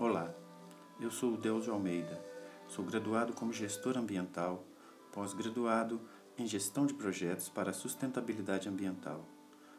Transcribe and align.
Olá, 0.00 0.32
eu 1.00 1.10
sou 1.10 1.34
o 1.34 1.36
Delcio 1.36 1.72
Almeida, 1.72 2.24
sou 2.68 2.84
graduado 2.84 3.32
como 3.32 3.52
gestor 3.52 3.98
ambiental, 3.98 4.64
pós-graduado 5.12 6.00
em 6.38 6.46
gestão 6.46 6.86
de 6.86 6.94
projetos 6.94 7.48
para 7.48 7.72
sustentabilidade 7.72 8.68
ambiental, 8.68 9.26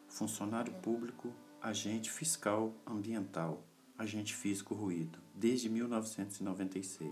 funcionário 0.10 0.74
público, 0.74 1.34
agente 1.62 2.12
fiscal 2.12 2.74
ambiental, 2.86 3.64
agente 3.98 4.36
físico 4.36 4.76
ruído, 4.76 5.20
desde 5.34 5.70
1996. 5.70 7.10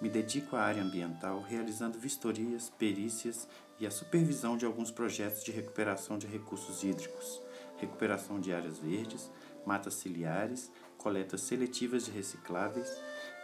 Me 0.00 0.08
dedico 0.08 0.56
à 0.56 0.62
área 0.62 0.82
ambiental 0.82 1.42
realizando 1.42 1.98
vistorias, 1.98 2.70
perícias 2.70 3.46
e 3.78 3.86
a 3.86 3.90
supervisão 3.90 4.56
de 4.56 4.64
alguns 4.64 4.90
projetos 4.90 5.44
de 5.44 5.52
recuperação 5.52 6.16
de 6.16 6.26
recursos 6.26 6.82
hídricos, 6.82 7.42
recuperação 7.76 8.40
de 8.40 8.50
áreas 8.50 8.78
verdes, 8.78 9.30
matas 9.66 9.94
ciliares 9.94 10.70
coletas 11.02 11.40
seletivas 11.42 12.04
de 12.04 12.12
recicláveis 12.12 12.88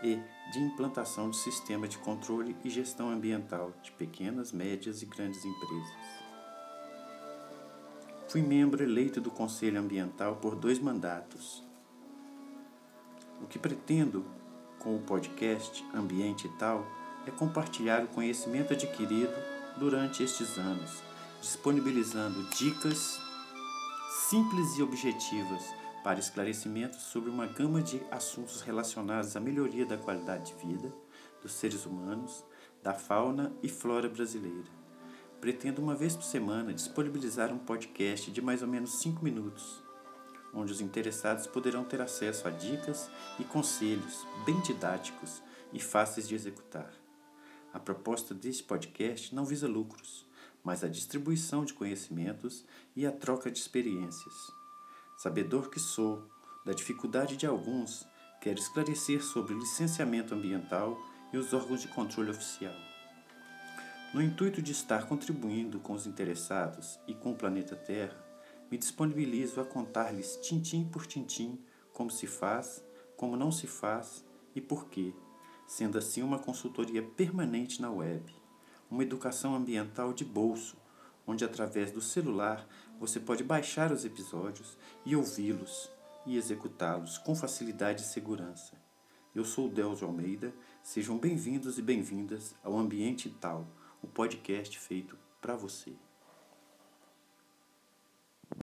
e 0.02 0.20
de 0.52 0.60
implantação 0.60 1.28
de 1.28 1.36
sistema 1.36 1.88
de 1.88 1.98
controle 1.98 2.56
e 2.64 2.70
gestão 2.70 3.10
ambiental 3.10 3.72
de 3.82 3.90
pequenas, 3.92 4.52
médias 4.52 5.02
e 5.02 5.06
grandes 5.06 5.44
empresas. 5.44 5.92
Fui 8.28 8.42
membro 8.42 8.82
eleito 8.82 9.20
do 9.20 9.30
Conselho 9.30 9.80
Ambiental 9.80 10.36
por 10.36 10.54
dois 10.54 10.78
mandatos. 10.78 11.64
O 13.42 13.46
que 13.46 13.58
pretendo 13.58 14.24
com 14.78 14.94
o 14.94 15.00
podcast 15.00 15.84
Ambiente 15.94 16.46
e 16.46 16.50
Tal 16.50 16.86
é 17.26 17.30
compartilhar 17.30 18.04
o 18.04 18.08
conhecimento 18.08 18.72
adquirido 18.72 19.34
durante 19.78 20.22
estes 20.22 20.58
anos, 20.58 21.02
disponibilizando 21.40 22.42
dicas 22.50 23.18
simples 24.28 24.76
e 24.76 24.82
objetivas 24.82 25.64
para 26.08 26.20
esclarecimentos 26.20 27.02
sobre 27.02 27.28
uma 27.28 27.44
gama 27.44 27.82
de 27.82 28.00
assuntos 28.10 28.62
relacionados 28.62 29.36
à 29.36 29.40
melhoria 29.40 29.84
da 29.84 29.98
qualidade 29.98 30.54
de 30.54 30.66
vida 30.66 30.90
dos 31.42 31.52
seres 31.52 31.84
humanos, 31.84 32.46
da 32.82 32.94
fauna 32.94 33.52
e 33.62 33.68
flora 33.68 34.08
brasileira. 34.08 34.70
Pretendo 35.38 35.82
uma 35.82 35.94
vez 35.94 36.16
por 36.16 36.22
semana 36.22 36.72
disponibilizar 36.72 37.52
um 37.52 37.58
podcast 37.58 38.30
de 38.30 38.40
mais 38.40 38.62
ou 38.62 38.68
menos 38.68 39.00
5 39.00 39.22
minutos, 39.22 39.82
onde 40.54 40.72
os 40.72 40.80
interessados 40.80 41.46
poderão 41.46 41.84
ter 41.84 42.00
acesso 42.00 42.48
a 42.48 42.50
dicas 42.50 43.10
e 43.38 43.44
conselhos 43.44 44.26
bem 44.46 44.58
didáticos 44.62 45.42
e 45.74 45.78
fáceis 45.78 46.26
de 46.26 46.34
executar. 46.34 46.90
A 47.70 47.78
proposta 47.78 48.32
deste 48.32 48.62
podcast 48.62 49.34
não 49.34 49.44
visa 49.44 49.68
lucros, 49.68 50.24
mas 50.64 50.82
a 50.82 50.88
distribuição 50.88 51.66
de 51.66 51.74
conhecimentos 51.74 52.64
e 52.96 53.06
a 53.06 53.12
troca 53.12 53.50
de 53.50 53.58
experiências 53.58 54.56
sabedor 55.18 55.68
que 55.68 55.80
sou 55.80 56.22
da 56.64 56.72
dificuldade 56.72 57.36
de 57.36 57.44
alguns, 57.44 58.06
quero 58.40 58.60
esclarecer 58.60 59.20
sobre 59.20 59.52
licenciamento 59.52 60.32
ambiental 60.32 60.96
e 61.32 61.36
os 61.36 61.52
órgãos 61.52 61.82
de 61.82 61.88
controle 61.88 62.30
oficial. 62.30 62.74
No 64.14 64.22
intuito 64.22 64.62
de 64.62 64.70
estar 64.70 65.08
contribuindo 65.08 65.80
com 65.80 65.92
os 65.92 66.06
interessados 66.06 67.00
e 67.04 67.14
com 67.14 67.32
o 67.32 67.36
planeta 67.36 67.74
Terra, 67.74 68.16
me 68.70 68.78
disponibilizo 68.78 69.60
a 69.60 69.64
contar-lhes 69.64 70.36
tintim 70.36 70.84
por 70.84 71.04
tintim 71.04 71.58
como 71.92 72.12
se 72.12 72.28
faz, 72.28 72.84
como 73.16 73.36
não 73.36 73.50
se 73.50 73.66
faz 73.66 74.24
e 74.54 74.60
por 74.60 74.88
quê, 74.88 75.12
sendo 75.66 75.98
assim 75.98 76.22
uma 76.22 76.38
consultoria 76.38 77.02
permanente 77.02 77.82
na 77.82 77.90
web, 77.90 78.32
uma 78.88 79.02
educação 79.02 79.56
ambiental 79.56 80.12
de 80.12 80.24
bolso 80.24 80.76
onde 81.28 81.44
através 81.44 81.92
do 81.92 82.00
celular 82.00 82.66
você 82.98 83.20
pode 83.20 83.44
baixar 83.44 83.92
os 83.92 84.06
episódios 84.06 84.78
e 85.04 85.14
ouvi-los 85.14 85.90
e 86.26 86.38
executá-los 86.38 87.18
com 87.18 87.36
facilidade 87.36 88.00
e 88.00 88.06
segurança. 88.06 88.74
Eu 89.34 89.44
sou 89.44 89.66
o 89.66 89.70
Delzo 89.70 90.06
Almeida, 90.06 90.54
sejam 90.82 91.18
bem-vindos 91.18 91.78
e 91.78 91.82
bem-vindas 91.82 92.56
ao 92.64 92.78
Ambiente 92.78 93.28
Tal, 93.28 93.68
o 94.02 94.06
podcast 94.06 94.78
feito 94.78 95.18
para 95.38 95.54
você. 95.54 96.07